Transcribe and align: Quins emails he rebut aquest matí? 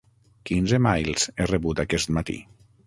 Quins 0.49 0.73
emails 0.77 1.29
he 1.43 1.49
rebut 1.53 1.85
aquest 1.87 2.15
matí? 2.19 2.41